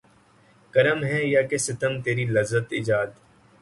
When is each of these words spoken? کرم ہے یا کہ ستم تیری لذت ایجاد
کرم 0.73 0.99
ہے 1.03 1.19
یا 1.25 1.41
کہ 1.49 1.57
ستم 1.65 2.01
تیری 2.03 2.25
لذت 2.35 2.65
ایجاد 2.77 3.07